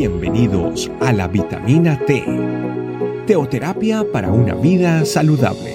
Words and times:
Bienvenidos 0.00 0.90
a 1.02 1.12
la 1.12 1.28
vitamina 1.28 1.98
T, 2.06 2.24
teoterapia 3.26 4.02
para 4.10 4.32
una 4.32 4.54
vida 4.54 5.04
saludable. 5.04 5.74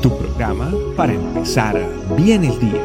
Tu 0.00 0.08
programa 0.16 0.72
para 0.96 1.12
empezar 1.12 1.78
bien 2.16 2.44
el 2.44 2.58
día. 2.58 2.82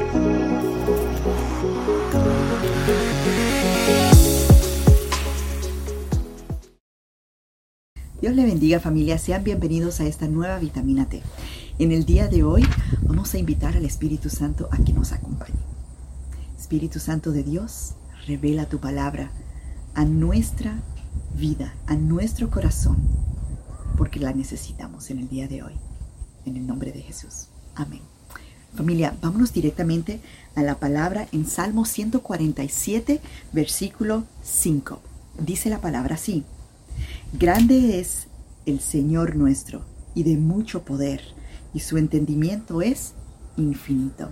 Dios 8.19 8.35
le 8.35 8.43
bendiga 8.43 8.81
familia, 8.81 9.17
sean 9.17 9.45
bienvenidos 9.45 10.01
a 10.01 10.05
esta 10.05 10.27
nueva 10.27 10.59
vitamina 10.59 11.07
T. 11.07 11.23
En 11.79 11.93
el 11.93 12.03
día 12.03 12.27
de 12.27 12.43
hoy 12.43 12.67
vamos 13.03 13.33
a 13.33 13.37
invitar 13.37 13.77
al 13.77 13.85
Espíritu 13.85 14.29
Santo 14.29 14.67
a 14.69 14.83
que 14.83 14.91
nos 14.91 15.13
acompañe. 15.13 15.55
Espíritu 16.59 16.99
Santo 16.99 17.31
de 17.31 17.43
Dios, 17.43 17.93
revela 18.27 18.67
tu 18.67 18.79
palabra 18.79 19.31
a 19.97 20.05
nuestra 20.05 20.79
vida, 21.35 21.73
a 21.87 21.95
nuestro 21.95 22.51
corazón, 22.51 22.97
porque 23.97 24.19
la 24.19 24.31
necesitamos 24.31 25.09
en 25.09 25.17
el 25.17 25.27
día 25.27 25.47
de 25.47 25.63
hoy. 25.63 25.73
En 26.45 26.55
el 26.55 26.67
nombre 26.67 26.91
de 26.91 27.01
Jesús. 27.01 27.47
Amén. 27.73 28.01
Familia, 28.75 29.17
vámonos 29.23 29.53
directamente 29.53 30.21
a 30.53 30.61
la 30.61 30.75
palabra 30.75 31.27
en 31.31 31.47
Salmo 31.47 31.83
147, 31.83 33.21
versículo 33.53 34.25
5. 34.43 35.01
Dice 35.39 35.71
la 35.71 35.81
palabra 35.81 36.13
así. 36.13 36.43
Grande 37.33 37.99
es 37.99 38.27
el 38.67 38.81
Señor 38.81 39.35
nuestro 39.35 39.83
y 40.13 40.21
de 40.21 40.37
mucho 40.37 40.85
poder, 40.85 41.23
y 41.73 41.79
su 41.79 41.97
entendimiento 41.97 42.83
es 42.83 43.13
infinito. 43.57 44.29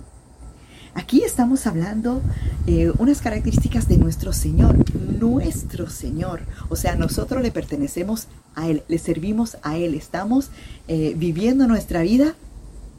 Aquí 0.96 1.22
estamos 1.24 1.66
hablando 1.66 2.22
eh, 2.66 2.90
unas 2.98 3.20
características 3.20 3.86
de 3.86 3.98
nuestro 3.98 4.32
Señor, 4.32 4.78
nuestro 5.20 5.90
Señor. 5.90 6.40
O 6.70 6.74
sea, 6.74 6.96
nosotros 6.96 7.42
le 7.42 7.50
pertenecemos 7.50 8.28
a 8.54 8.66
Él, 8.70 8.82
le 8.88 8.96
servimos 8.96 9.58
a 9.62 9.76
Él, 9.76 9.94
estamos 9.94 10.48
eh, 10.88 11.12
viviendo 11.14 11.66
nuestra 11.66 12.00
vida 12.00 12.34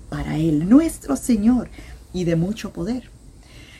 para 0.09 0.37
Él, 0.37 0.69
nuestro 0.69 1.15
Señor, 1.15 1.69
y 2.13 2.25
de 2.25 2.35
mucho 2.35 2.71
poder. 2.71 3.09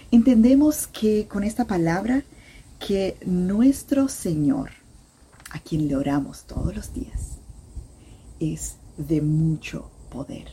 Entendemos 0.10 0.88
que 0.88 1.28
con 1.28 1.44
esta 1.44 1.66
palabra, 1.66 2.24
que 2.80 3.18
nuestro 3.24 4.08
Señor, 4.08 4.72
a 5.52 5.60
quien 5.60 5.88
le 5.88 5.96
oramos 5.96 6.46
todos 6.48 6.76
los 6.76 6.92
días, 6.92 7.38
es 8.40 8.78
de 8.98 9.22
mucho 9.22 9.92
poder. 10.10 10.48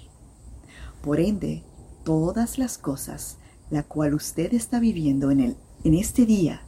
Por 1.00 1.18
ende, 1.18 1.62
todas 2.04 2.58
las 2.58 2.76
cosas 2.76 3.38
la 3.74 3.82
cual 3.82 4.14
usted 4.14 4.54
está 4.54 4.80
viviendo 4.80 5.30
en, 5.30 5.40
el, 5.40 5.56
en 5.84 5.94
este 5.94 6.26
día, 6.26 6.62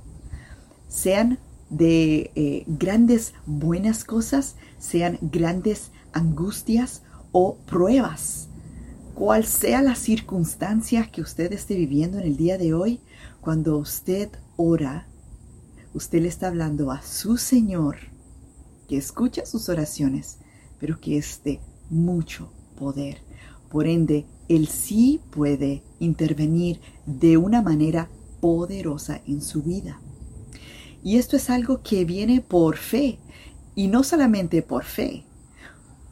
sean 0.88 1.38
de 1.70 2.30
eh, 2.34 2.64
grandes 2.66 3.34
buenas 3.46 4.04
cosas, 4.04 4.56
sean 4.78 5.18
grandes 5.20 5.90
angustias 6.12 7.02
o 7.32 7.56
pruebas, 7.66 8.48
cual 9.14 9.44
sea 9.44 9.82
la 9.82 9.94
circunstancia 9.94 11.10
que 11.10 11.22
usted 11.22 11.52
esté 11.52 11.74
viviendo 11.74 12.18
en 12.18 12.24
el 12.24 12.36
día 12.36 12.58
de 12.58 12.74
hoy, 12.74 13.00
cuando 13.40 13.78
usted 13.78 14.30
ora, 14.56 15.08
usted 15.94 16.20
le 16.20 16.28
está 16.28 16.48
hablando 16.48 16.90
a 16.90 17.02
su 17.02 17.36
Señor, 17.36 17.96
que 18.88 18.96
escucha 18.96 19.46
sus 19.46 19.68
oraciones, 19.68 20.38
pero 20.78 21.00
que 21.00 21.16
es 21.16 21.42
de 21.44 21.60
mucho 21.90 22.52
poder. 22.76 23.18
Por 23.70 23.86
ende, 23.86 24.26
Él 24.48 24.68
sí 24.68 25.20
puede 25.30 25.82
intervenir 25.98 26.80
de 27.06 27.36
una 27.36 27.62
manera 27.62 28.10
poderosa 28.40 29.20
en 29.26 29.42
su 29.42 29.62
vida. 29.62 30.00
Y 31.02 31.18
esto 31.18 31.36
es 31.36 31.50
algo 31.50 31.82
que 31.82 32.04
viene 32.04 32.40
por 32.40 32.76
fe, 32.76 33.18
y 33.74 33.88
no 33.88 34.02
solamente 34.02 34.62
por 34.62 34.84
fe, 34.84 35.24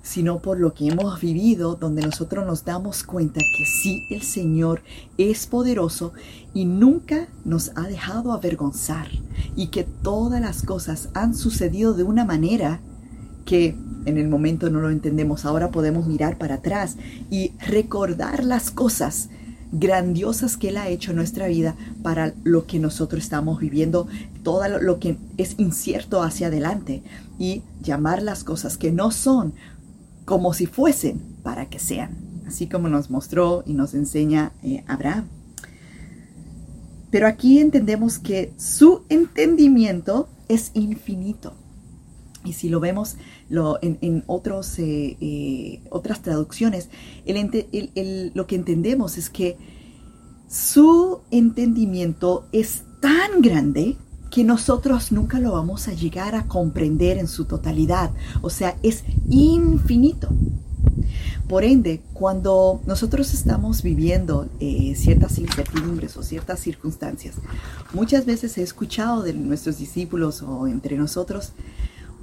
sino 0.02 0.42
por 0.42 0.60
lo 0.60 0.74
que 0.74 0.88
hemos 0.88 1.20
vivido, 1.20 1.76
donde 1.76 2.02
nosotros 2.02 2.46
nos 2.46 2.64
damos 2.64 3.02
cuenta 3.02 3.40
que 3.56 3.64
sí, 3.64 4.06
el 4.10 4.22
Señor 4.22 4.82
es 5.16 5.46
poderoso 5.46 6.12
y 6.52 6.66
nunca 6.66 7.28
nos 7.44 7.72
ha 7.74 7.82
dejado 7.82 8.32
avergonzar, 8.32 9.08
y 9.56 9.68
que 9.68 9.84
todas 9.84 10.40
las 10.40 10.62
cosas 10.62 11.08
han 11.14 11.34
sucedido 11.34 11.94
de 11.94 12.02
una 12.02 12.24
manera 12.24 12.82
que 13.46 13.76
en 14.06 14.18
el 14.18 14.28
momento 14.28 14.70
no 14.70 14.80
lo 14.80 14.90
entendemos. 14.90 15.44
Ahora 15.44 15.70
podemos 15.70 16.06
mirar 16.06 16.38
para 16.38 16.56
atrás 16.56 16.96
y 17.30 17.52
recordar 17.58 18.44
las 18.44 18.70
cosas 18.70 19.28
grandiosas 19.72 20.56
que 20.56 20.68
Él 20.68 20.76
ha 20.76 20.88
hecho 20.88 21.10
en 21.10 21.16
nuestra 21.16 21.48
vida 21.48 21.74
para 22.02 22.32
lo 22.44 22.66
que 22.66 22.78
nosotros 22.78 23.22
estamos 23.24 23.58
viviendo, 23.58 24.06
todo 24.42 24.62
lo 24.80 25.00
que 25.00 25.18
es 25.36 25.56
incierto 25.58 26.22
hacia 26.22 26.46
adelante 26.46 27.02
y 27.38 27.62
llamar 27.82 28.22
las 28.22 28.44
cosas 28.44 28.78
que 28.78 28.92
no 28.92 29.10
son 29.10 29.54
como 30.24 30.54
si 30.54 30.66
fuesen 30.66 31.20
para 31.42 31.68
que 31.68 31.78
sean, 31.78 32.16
así 32.46 32.68
como 32.68 32.88
nos 32.88 33.10
mostró 33.10 33.64
y 33.66 33.74
nos 33.74 33.94
enseña 33.94 34.52
eh, 34.62 34.84
Abraham. 34.86 35.26
Pero 37.10 37.26
aquí 37.26 37.58
entendemos 37.58 38.18
que 38.18 38.52
su 38.56 39.02
entendimiento 39.08 40.28
es 40.48 40.70
infinito. 40.74 41.54
Y 42.44 42.52
si 42.52 42.68
lo 42.68 42.80
vemos 42.80 43.16
en, 43.82 44.24
otros, 44.26 44.78
eh, 44.78 45.16
eh, 45.20 45.82
otras 45.90 46.22
traducciones, 46.22 46.88
lo 48.34 48.46
que 48.46 48.56
entendemos 48.56 49.18
es 49.18 49.30
que 49.30 49.56
su 50.48 51.20
entendimiento 51.30 52.46
es 52.52 52.82
tan 53.00 53.42
grande 53.42 53.96
que 54.30 54.44
nosotros 54.44 55.12
nunca 55.12 55.38
lo 55.38 55.52
vamos 55.52 55.88
a 55.88 55.92
llegar 55.92 56.34
a 56.34 56.46
comprender 56.48 57.18
en 57.18 57.28
su 57.28 57.44
totalidad. 57.44 58.10
O 58.42 58.50
sea, 58.50 58.76
es 58.82 59.04
infinito. 59.28 60.28
Por 61.48 61.62
ende, 61.62 62.02
cuando 62.14 62.80
nosotros 62.86 63.32
estamos 63.34 63.82
viviendo 63.82 64.48
eh, 64.60 64.94
ciertas 64.96 65.38
incertidumbres 65.38 66.16
o 66.16 66.22
ciertas 66.22 66.58
circunstancias, 66.60 67.36
muchas 67.92 68.26
veces 68.26 68.58
he 68.58 68.62
escuchado 68.62 69.22
de 69.22 69.34
nuestros 69.34 69.78
discípulos 69.78 70.42
o 70.42 70.66
entre 70.66 70.96
nosotros 70.96 71.52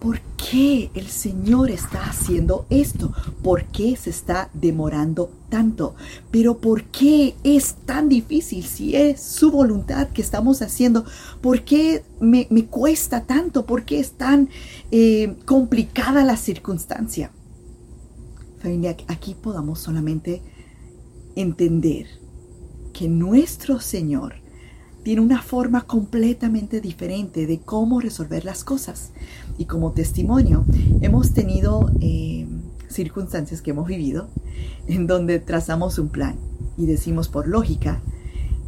¿Por 0.02 0.20
qué 0.52 0.92
el 0.96 1.08
Señor 1.08 1.72
está 1.72 2.04
haciendo 2.04 2.66
esto? 2.70 3.14
¿Por 3.42 3.64
qué 3.68 3.96
se 3.96 4.10
está 4.10 4.50
demorando 4.54 5.32
tanto? 5.50 5.96
Pero 6.30 6.58
¿por 6.58 6.84
qué 6.84 7.36
es 7.46 7.76
tan 7.86 8.10
difícil 8.10 8.66
si 8.66 8.94
es 8.94 9.22
su 9.22 9.50
voluntad 9.50 10.10
que 10.10 10.22
estamos 10.22 10.62
haciendo? 10.62 11.06
¿Por 11.40 11.64
qué 11.64 12.04
me, 12.20 12.46
cuesta 12.66 13.24
tanto? 13.24 13.66
¿Por 13.66 13.86
qué 13.86 14.02
es 14.02 14.12
tan 14.12 14.50
eh, 14.92 15.38
complicada 15.46 16.26
la 16.26 16.36
circunstancia? 16.36 17.32
Familia, 18.60 18.98
aquí 19.08 19.36
podamos 19.36 19.80
solamente 19.80 20.42
entender 21.38 22.08
que 22.92 23.08
nuestro 23.08 23.80
Señor 23.80 24.41
tiene 25.04 25.22
una 25.22 25.42
forma 25.42 25.82
completamente 25.88 26.82
diferente 26.82 27.48
de 27.48 27.60
cómo 27.60 28.00
resolver 28.00 28.46
las 28.46 28.64
cosas. 28.64 29.12
Y 29.58 29.66
como 29.66 29.94
testimonio, 29.94 30.66
hemos 31.02 31.34
tenido 31.34 31.92
eh, 32.00 32.48
circunstancias 32.88 33.62
que 33.62 33.72
hemos 33.72 33.88
vivido 33.88 34.30
en 34.88 35.08
donde 35.08 35.40
trazamos 35.40 35.98
un 35.98 36.10
plan 36.10 36.38
y 36.78 36.86
decimos 36.86 37.28
por 37.28 37.48
lógica, 37.48 38.02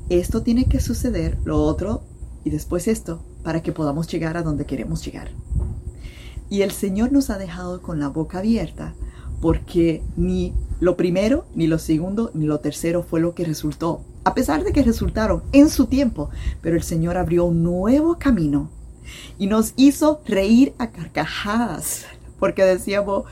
esto 0.10 0.42
tiene 0.42 0.66
que 0.66 0.80
suceder, 0.80 1.38
lo 1.46 1.62
otro 1.64 2.04
y 2.44 2.50
después 2.50 2.88
esto, 2.88 3.24
para 3.44 3.62
que 3.62 3.72
podamos 3.72 4.08
llegar 4.08 4.38
a 4.38 4.44
donde 4.44 4.66
queremos 4.66 5.04
llegar. 5.06 5.30
Y 6.50 6.62
el 6.62 6.72
Señor 6.72 7.12
nos 7.12 7.30
ha 7.30 7.38
dejado 7.38 7.82
con 7.82 8.00
la 8.00 8.10
boca 8.10 8.40
abierta 8.40 8.96
porque 9.42 10.04
ni 10.16 10.54
lo 10.80 10.98
primero, 10.98 11.46
ni 11.56 11.68
lo 11.68 11.80
segundo, 11.80 12.32
ni 12.34 12.46
lo 12.46 12.60
tercero 12.60 13.04
fue 13.04 13.20
lo 13.20 13.34
que 13.34 13.46
resultó 13.46 14.04
a 14.24 14.34
pesar 14.34 14.64
de 14.64 14.72
que 14.72 14.84
resultaron 14.84 15.44
en 15.52 15.70
su 15.70 15.88
tiempo, 15.88 16.30
pero 16.62 16.76
el 16.76 16.84
Señor 16.84 17.18
abrió 17.18 17.46
un 17.46 17.64
nuevo 17.64 18.18
camino 18.18 18.70
y 19.38 19.48
nos 19.48 19.74
hizo 19.76 20.22
reír 20.26 20.74
a 20.78 20.92
carcajadas, 20.92 22.06
porque 22.40 22.64
decíamos, 22.64 23.26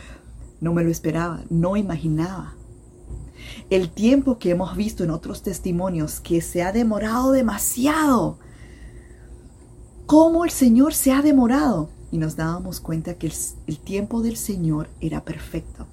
no 0.59 0.73
me 0.73 0.83
lo 0.83 0.89
esperaba, 0.89 1.43
no 1.49 1.77
imaginaba. 1.77 2.55
El 3.69 3.89
tiempo 3.89 4.37
que 4.37 4.51
hemos 4.51 4.75
visto 4.75 5.03
en 5.03 5.11
otros 5.11 5.43
testimonios 5.43 6.19
que 6.19 6.41
se 6.41 6.61
ha 6.61 6.71
demorado 6.71 7.31
demasiado. 7.31 8.37
¿Cómo 10.05 10.43
el 10.43 10.51
Señor 10.51 10.93
se 10.93 11.13
ha 11.13 11.21
demorado? 11.21 11.89
Y 12.11 12.17
nos 12.17 12.35
dábamos 12.35 12.81
cuenta 12.81 13.13
que 13.13 13.31
el, 13.67 13.79
tiempo 13.79 14.21
del 14.21 14.35
Señor 14.35 14.89
era 14.99 15.23
perfecto, 15.23 15.87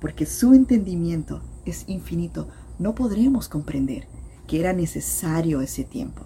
porque 0.00 0.26
su 0.26 0.54
entendimiento 0.54 1.42
es 1.64 1.84
infinito. 1.88 2.48
No 2.78 2.94
podremos 2.94 3.48
comprender 3.48 4.06
que 4.48 4.58
era 4.58 4.72
necesario 4.72 5.60
ese 5.60 5.84
tiempo 5.84 6.22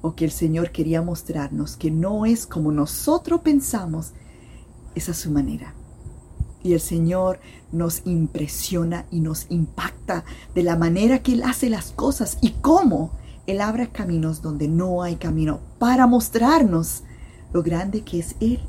o 0.00 0.14
que 0.14 0.24
el 0.24 0.30
Señor 0.30 0.70
quería 0.72 1.02
mostrarnos 1.02 1.76
que 1.76 1.90
no 1.90 2.24
es 2.24 2.46
como 2.46 2.72
nosotros 2.72 3.40
pensamos, 3.42 4.12
es 4.94 5.04
su 5.04 5.30
manera. 5.30 5.74
Y 6.62 6.72
el 6.74 6.80
Señor 6.80 7.40
nos 7.72 8.02
impresiona 8.06 9.06
y 9.10 9.20
nos 9.20 9.46
impacta 9.50 10.24
de 10.54 10.62
la 10.62 10.76
manera 10.76 11.22
que 11.22 11.32
Él 11.32 11.42
hace 11.42 11.68
las 11.68 11.92
cosas 11.92 12.38
y 12.40 12.50
cómo 12.60 13.12
Él 13.46 13.60
abre 13.60 13.88
caminos 13.90 14.42
donde 14.42 14.68
no 14.68 15.02
hay 15.02 15.16
camino 15.16 15.60
para 15.78 16.06
mostrarnos 16.06 17.02
lo 17.52 17.62
grande 17.62 18.02
que 18.02 18.20
es 18.20 18.36
Él. 18.40 18.60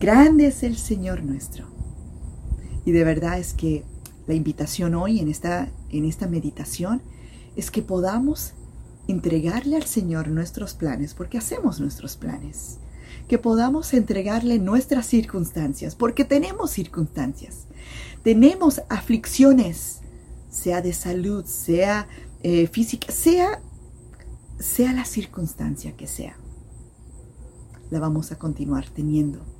Grande 0.00 0.46
es 0.46 0.62
el 0.62 0.76
Señor 0.76 1.22
nuestro. 1.22 1.66
Y 2.84 2.92
de 2.92 3.04
verdad 3.04 3.38
es 3.38 3.52
que 3.52 3.84
la 4.26 4.34
invitación 4.34 4.94
hoy 4.94 5.20
en 5.20 5.28
esta, 5.28 5.68
en 5.90 6.04
esta 6.04 6.26
meditación 6.26 7.02
es 7.56 7.70
que 7.70 7.82
podamos 7.82 8.52
entregarle 9.08 9.76
al 9.76 9.84
Señor 9.84 10.28
nuestros 10.28 10.74
planes, 10.74 11.14
porque 11.14 11.38
hacemos 11.38 11.80
nuestros 11.80 12.16
planes. 12.16 12.78
Que 13.28 13.38
podamos 13.38 13.92
entregarle 13.94 14.58
nuestras 14.58 15.06
circunstancias, 15.06 15.94
porque 15.96 16.24
tenemos 16.24 16.70
circunstancias. 16.70 17.66
Tenemos 18.22 18.82
aflicciones, 18.88 20.00
sea 20.50 20.80
de 20.82 20.92
salud, 20.92 21.44
sea 21.44 22.08
eh, 22.42 22.66
física, 22.66 23.10
sea, 23.12 23.60
sea 24.58 24.92
la 24.92 25.04
circunstancia 25.04 25.96
que 25.96 26.06
sea. 26.06 26.36
La 27.90 28.00
vamos 28.00 28.32
a 28.32 28.38
continuar 28.38 28.88
teniendo 28.90 29.55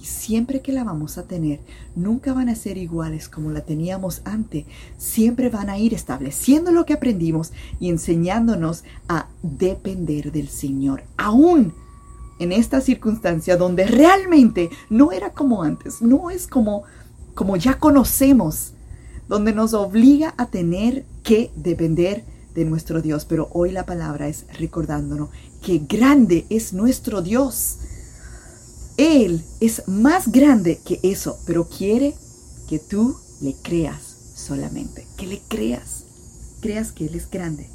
y 0.00 0.04
siempre 0.04 0.60
que 0.60 0.72
la 0.72 0.84
vamos 0.84 1.18
a 1.18 1.24
tener, 1.24 1.60
nunca 1.96 2.32
van 2.32 2.48
a 2.48 2.54
ser 2.54 2.78
iguales 2.78 3.28
como 3.28 3.50
la 3.50 3.62
teníamos 3.62 4.22
antes. 4.24 4.64
Siempre 4.96 5.48
van 5.48 5.70
a 5.70 5.78
ir 5.78 5.94
estableciendo 5.94 6.70
lo 6.70 6.86
que 6.86 6.92
aprendimos 6.92 7.52
y 7.80 7.90
enseñándonos 7.90 8.84
a 9.08 9.26
depender 9.42 10.30
del 10.30 10.48
Señor. 10.48 11.02
Aún 11.16 11.74
en 12.38 12.52
esta 12.52 12.80
circunstancia 12.80 13.56
donde 13.56 13.86
realmente 13.86 14.70
no 14.88 15.10
era 15.10 15.30
como 15.30 15.62
antes, 15.62 16.00
no 16.00 16.30
es 16.30 16.46
como, 16.46 16.84
como 17.34 17.56
ya 17.56 17.78
conocemos, 17.78 18.74
donde 19.28 19.52
nos 19.52 19.74
obliga 19.74 20.34
a 20.36 20.46
tener 20.46 21.04
que 21.22 21.50
depender 21.56 22.24
de 22.54 22.64
nuestro 22.64 23.02
Dios. 23.02 23.24
Pero 23.24 23.48
hoy 23.52 23.72
la 23.72 23.84
palabra 23.84 24.28
es 24.28 24.46
recordándonos 24.58 25.30
que 25.62 25.78
grande 25.88 26.46
es 26.48 26.72
nuestro 26.72 27.20
Dios 27.20 27.78
él 28.98 29.44
es 29.60 29.86
más 29.86 30.32
grande 30.32 30.80
que 30.84 30.98
eso, 31.04 31.38
pero 31.46 31.68
quiere 31.68 32.16
que 32.68 32.80
tú 32.80 33.16
le 33.40 33.54
creas 33.54 34.32
solamente, 34.34 35.06
que 35.16 35.28
le 35.28 35.40
creas, 35.46 36.04
creas 36.60 36.90
que 36.90 37.06
Él 37.06 37.14
es 37.14 37.30
grande 37.30 37.70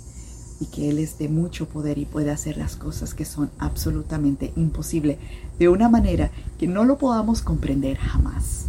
y 0.59 0.65
que 0.65 0.89
Él 0.89 0.99
es 0.99 1.17
de 1.17 1.29
mucho 1.29 1.69
poder 1.69 1.97
y 1.97 2.03
puede 2.03 2.29
hacer 2.29 2.57
las 2.57 2.75
cosas 2.75 3.13
que 3.13 3.23
son 3.23 3.49
absolutamente 3.57 4.51
imposibles 4.57 5.17
de 5.59 5.69
una 5.69 5.87
manera 5.87 6.29
que 6.59 6.67
no 6.67 6.83
lo 6.83 6.97
podamos 6.97 7.41
comprender 7.41 7.95
jamás, 7.95 8.65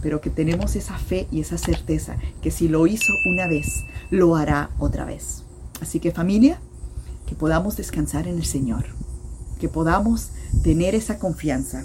pero 0.00 0.22
que 0.22 0.30
tenemos 0.30 0.76
esa 0.76 0.96
fe 0.96 1.28
y 1.30 1.40
esa 1.40 1.58
certeza 1.58 2.16
que 2.40 2.50
si 2.50 2.68
lo 2.68 2.86
hizo 2.86 3.12
una 3.26 3.46
vez, 3.48 3.84
lo 4.10 4.34
hará 4.34 4.70
otra 4.78 5.04
vez. 5.04 5.42
Así 5.82 6.00
que 6.00 6.10
familia, 6.10 6.58
que 7.26 7.34
podamos 7.34 7.76
descansar 7.76 8.28
en 8.28 8.38
el 8.38 8.46
Señor, 8.46 8.86
que 9.62 9.68
podamos 9.68 10.30
tener 10.64 10.96
esa 10.96 11.20
confianza. 11.20 11.84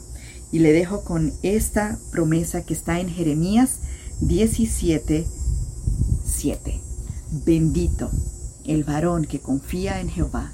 Y 0.51 0.57
le 0.59 0.73
dejo 0.73 1.03
con 1.03 1.31
esta 1.43 1.99
promesa 2.11 2.65
que 2.65 2.73
está 2.73 2.99
en 2.99 3.07
Jeremías 3.07 3.81
17, 4.21 5.27
7. 6.25 6.81
Bendito 7.45 8.09
el 8.65 8.83
varón 8.83 9.25
que 9.25 9.39
confía 9.39 10.01
en 10.01 10.09
Jehová 10.09 10.51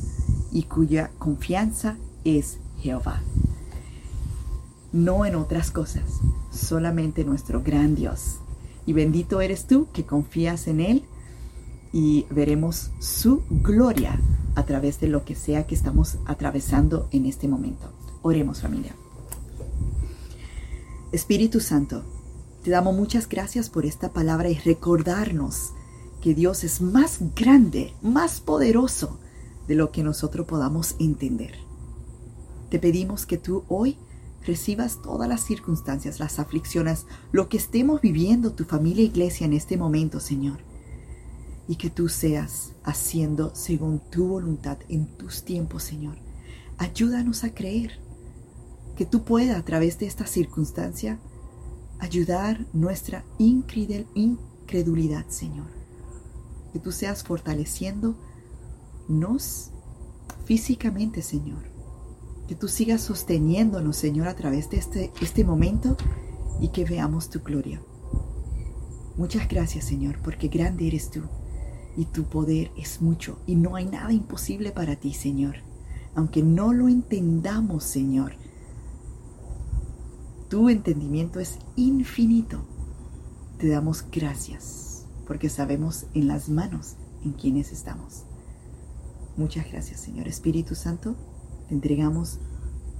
y 0.51 0.63
cuya 0.63 1.11
confianza 1.17 1.95
es 2.25 2.57
Jehová. 2.81 3.21
No 4.91 5.25
en 5.25 5.35
otras 5.35 5.71
cosas, 5.71 6.03
solamente 6.51 7.23
nuestro 7.23 7.63
gran 7.63 7.95
Dios. 7.95 8.39
Y 8.85 8.91
bendito 8.91 9.39
eres 9.39 9.65
tú 9.65 9.87
que 9.93 10.05
confías 10.05 10.67
en 10.67 10.81
Él 10.81 11.05
y 11.93 12.25
veremos 12.31 12.89
su 12.99 13.43
gloria 13.49 14.19
a 14.55 14.65
través 14.65 14.99
de 14.99 15.07
lo 15.07 15.23
que 15.23 15.35
sea 15.35 15.67
que 15.67 15.75
estamos 15.75 16.17
atravesando 16.25 17.07
en 17.11 17.27
este 17.27 17.47
momento. 17.47 17.93
Oremos 18.23 18.61
familia. 18.61 18.95
Espíritu 21.11 21.59
Santo, 21.59 22.03
te 22.63 22.71
damos 22.71 22.95
muchas 22.95 23.29
gracias 23.29 23.69
por 23.69 23.85
esta 23.85 24.11
palabra 24.11 24.49
y 24.49 24.55
recordarnos 24.55 25.73
que 26.19 26.33
Dios 26.33 26.63
es 26.63 26.81
más 26.81 27.19
grande, 27.35 27.93
más 28.01 28.41
poderoso 28.41 29.19
de 29.67 29.75
lo 29.75 29.91
que 29.91 30.03
nosotros 30.03 30.47
podamos 30.47 30.95
entender. 30.99 31.53
Te 32.69 32.79
pedimos 32.79 33.27
que 33.27 33.37
tú 33.37 33.65
hoy 33.67 33.99
recibas 34.45 35.01
todas 35.01 35.29
las 35.29 35.41
circunstancias, 35.41 36.19
las 36.19 36.39
aflicciones, 36.39 37.05
lo 37.31 37.49
que 37.49 37.57
estemos 37.57 38.01
viviendo 38.01 38.53
tu 38.53 38.65
familia 38.65 39.03
e 39.03 39.07
iglesia 39.07 39.45
en 39.45 39.53
este 39.53 39.77
momento, 39.77 40.19
Señor. 40.19 40.72
Y 41.67 41.77
que 41.77 41.89
tú 41.89 42.09
seas 42.09 42.73
haciendo 42.83 43.55
según 43.55 44.01
tu 44.11 44.27
voluntad 44.27 44.77
en 44.89 45.07
tus 45.17 45.43
tiempos, 45.43 45.83
Señor. 45.83 46.17
Ayúdanos 46.77 47.43
a 47.43 47.53
creer 47.53 47.99
que 48.95 49.05
tú 49.05 49.23
puedas 49.23 49.57
a 49.57 49.63
través 49.63 49.97
de 49.99 50.05
esta 50.05 50.25
circunstancia 50.25 51.19
ayudar 51.99 52.65
nuestra 52.73 53.25
incredulidad, 53.37 55.27
Señor. 55.29 55.67
Que 56.73 56.79
tú 56.79 56.91
seas 56.91 57.23
fortaleciéndonos 57.23 59.71
físicamente, 60.45 61.21
Señor. 61.21 61.71
Que 62.47 62.55
tú 62.55 62.67
sigas 62.67 63.01
sosteniéndonos, 63.01 63.95
Señor, 63.95 64.27
a 64.27 64.35
través 64.35 64.69
de 64.69 64.77
este, 64.77 65.13
este 65.21 65.45
momento 65.45 65.95
y 66.59 66.69
que 66.69 66.83
veamos 66.83 67.29
tu 67.29 67.39
gloria. 67.39 67.81
Muchas 69.15 69.47
gracias, 69.47 69.85
Señor, 69.85 70.19
porque 70.21 70.49
grande 70.49 70.87
eres 70.87 71.09
tú 71.09 71.21
y 71.95 72.05
tu 72.05 72.23
poder 72.23 72.71
es 72.77 73.01
mucho 73.01 73.39
y 73.45 73.55
no 73.55 73.75
hay 73.75 73.85
nada 73.85 74.11
imposible 74.11 74.71
para 74.71 74.95
ti, 74.95 75.13
Señor. 75.13 75.57
Aunque 76.15 76.43
no 76.43 76.73
lo 76.73 76.87
entendamos, 76.87 77.83
Señor, 77.83 78.33
tu 80.49 80.69
entendimiento 80.69 81.39
es 81.39 81.57
infinito. 81.75 82.63
Te 83.57 83.67
damos 83.69 84.05
gracias 84.11 85.05
porque 85.25 85.49
sabemos 85.49 86.05
en 86.13 86.27
las 86.27 86.49
manos 86.49 86.95
en 87.23 87.33
quienes 87.33 87.71
estamos. 87.71 88.25
Muchas 89.35 89.71
gracias, 89.71 89.99
Señor 89.99 90.27
Espíritu 90.27 90.75
Santo. 90.75 91.15
Te 91.67 91.73
entregamos 91.73 92.39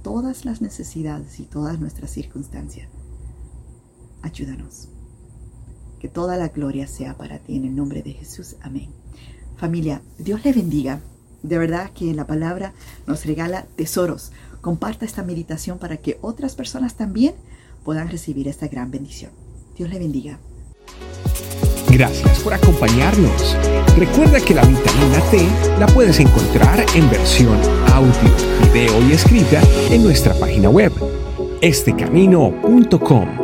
todas 0.02 0.44
las 0.44 0.60
necesidades 0.60 1.38
y 1.38 1.44
todas 1.44 1.78
nuestras 1.78 2.10
circunstancias. 2.10 2.88
Ayúdanos. 4.22 4.93
Que 6.04 6.10
toda 6.10 6.36
la 6.36 6.48
gloria 6.48 6.86
sea 6.86 7.16
para 7.16 7.38
ti 7.38 7.56
en 7.56 7.64
el 7.64 7.74
nombre 7.74 8.02
de 8.02 8.12
Jesús. 8.12 8.56
Amén. 8.60 8.90
Familia, 9.56 10.02
Dios 10.18 10.44
le 10.44 10.52
bendiga. 10.52 11.00
De 11.42 11.56
verdad 11.56 11.92
que 11.92 12.12
la 12.12 12.26
palabra 12.26 12.74
nos 13.06 13.24
regala 13.24 13.64
tesoros 13.74 14.30
Comparta 14.60 15.06
esta 15.06 15.22
meditación 15.22 15.78
para 15.78 15.96
que 15.96 16.18
otras 16.20 16.56
personas 16.56 16.94
también 16.96 17.34
puedan 17.84 18.10
recibir 18.10 18.48
esta 18.48 18.68
gran 18.68 18.90
bendición. 18.90 19.30
Dios 19.78 19.88
le 19.88 19.98
bendiga. 19.98 20.38
Gracias 21.88 22.40
por 22.40 22.52
acompañarnos. 22.52 23.56
Recuerda 23.96 24.40
que 24.40 24.52
la 24.52 24.66
vitamina 24.66 25.20
T 25.30 25.48
la 25.78 25.86
puedes 25.86 26.20
encontrar 26.20 26.84
en 26.94 27.08
versión 27.08 27.58
audio, 27.94 28.30
video 28.74 29.08
y 29.08 29.12
escrita 29.12 29.62
en 29.90 30.02
nuestra 30.02 30.34
página 30.34 30.68
web, 30.68 30.92
estecamino.com. 31.62 33.43